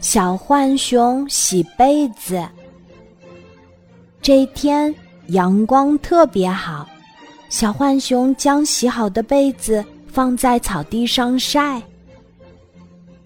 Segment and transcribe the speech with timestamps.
[0.00, 2.46] 小浣熊洗被子。
[4.20, 4.94] 这天
[5.28, 6.88] 阳光特别好，
[7.48, 11.82] 小浣熊将洗好的被子放在草地上晒。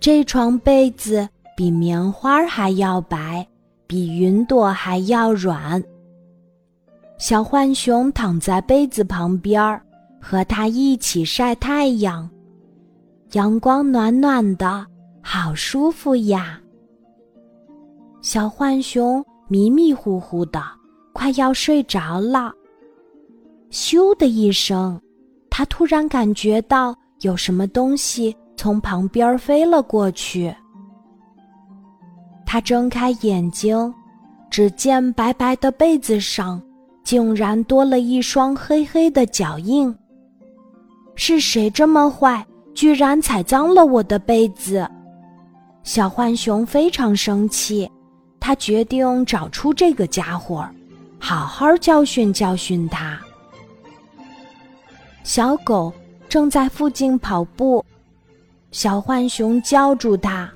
[0.01, 3.47] 这床被子比棉花还要白，
[3.87, 5.83] 比云朵还要软。
[7.19, 9.83] 小浣熊躺在被子旁边儿，
[10.21, 12.31] 和它一起晒太阳。
[13.33, 14.87] 阳光暖暖的，
[15.23, 16.61] 好舒服呀！
[18.21, 20.63] 小浣熊迷迷糊糊的，
[21.13, 22.53] 快要睡着了。
[23.71, 25.01] 咻的一声，
[25.51, 30.55] 它突然感觉到有什么东西从旁边飞了过去。
[32.47, 33.93] 它睁开眼睛，
[34.51, 36.63] 只见白白的被子上
[37.05, 39.95] 竟然多了一双黑黑的脚印。
[41.15, 42.47] 是谁这么坏？
[42.75, 44.89] 居然踩脏了我的被子，
[45.89, 47.91] 小浣熊非常生气，
[48.39, 50.69] 他决定找出这个家伙，
[51.19, 53.19] 好好教训教训他。
[55.25, 55.91] 小狗
[56.29, 57.83] 正在附近跑步，
[58.71, 60.47] 小浣熊叫住它：“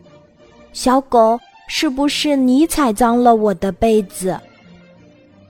[0.75, 4.39] 小狗，是不是你踩脏了我的被子？”“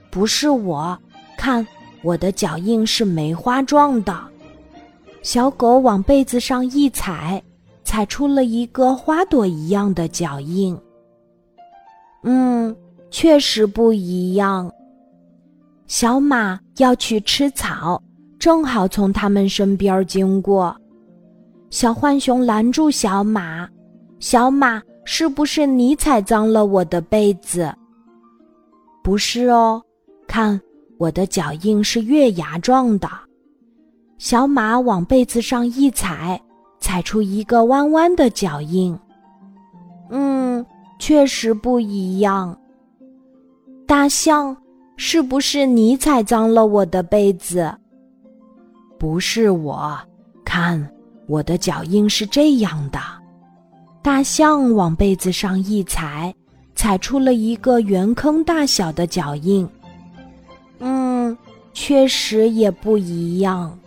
[0.09, 0.97] 不是我，
[1.35, 1.67] 看
[2.03, 4.17] 我的脚印是梅花状的。”
[5.21, 7.43] 小狗往被子上一踩，
[7.93, 10.75] 踩出了一个花朵一样的脚印。
[12.23, 12.75] 嗯，
[13.11, 14.73] 确实不一样。
[15.85, 18.01] 小马要去吃草，
[18.39, 20.75] 正好从他们身边经过。
[21.69, 23.69] 小浣熊拦住小马
[24.17, 27.71] ：“小马，是不是你踩脏了我的被子
[29.03, 29.79] ？”“不是哦，
[30.25, 30.59] 看
[30.97, 33.07] 我的脚印是月牙状的。”
[34.17, 36.41] 小马往被子上一踩，
[36.83, 38.93] 踩出一个弯弯的脚印。
[40.09, 40.63] 嗯，
[40.99, 42.55] 确实不一样。
[43.87, 44.55] 大象，
[44.97, 47.73] 是不是你踩脏了我的被子？
[48.99, 49.97] 不是我，
[50.43, 50.91] 看
[51.25, 52.99] 我的脚印是这样的。
[54.01, 56.35] 大象往被子上一踩，
[56.75, 59.65] 踩出了一个圆坑大小的脚印。
[60.79, 61.35] 嗯，
[61.71, 63.79] 确实也不一样。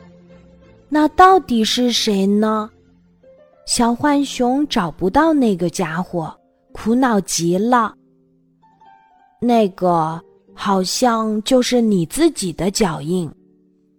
[0.89, 2.71] 那到底是谁呢？
[3.67, 6.33] 小浣熊找不到那个家伙，
[6.73, 7.93] 苦恼极了。
[9.41, 10.21] 那个
[10.55, 13.31] 好像就是你自己的脚印，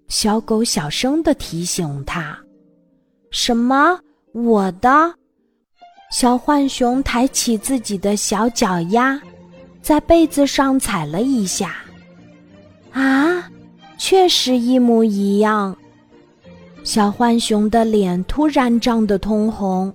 [0.08, 2.36] 小狗小声的提醒他。
[3.30, 4.00] 什么？
[4.34, 5.14] 我的？
[6.12, 9.22] 小浣熊抬起自己的小脚丫，
[9.82, 11.76] 在被子上踩了一下。
[12.94, 13.50] 啊，
[13.98, 15.78] 确实一模一样。
[16.88, 19.94] 小浣熊的脸突然涨得通红，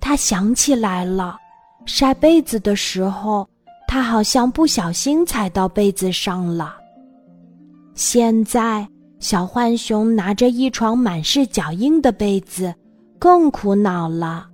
[0.00, 1.36] 他想起来了，
[1.84, 3.46] 晒被子的时候，
[3.86, 6.76] 他好像不小心踩到被子上了。
[7.94, 12.74] 现在，小浣熊拿着一床满是脚印的被子，
[13.18, 14.48] 更苦恼了。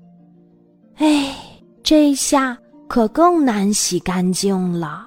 [0.96, 1.32] 哎，
[1.84, 2.58] 这下
[2.88, 5.06] 可更难洗干净了。